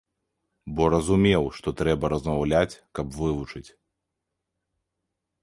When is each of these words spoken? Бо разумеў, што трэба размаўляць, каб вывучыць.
Бо 0.77 0.83
разумеў, 0.93 1.43
што 1.57 1.73
трэба 1.81 2.05
размаўляць, 2.15 2.79
каб 3.01 3.07
вывучыць. 3.19 3.67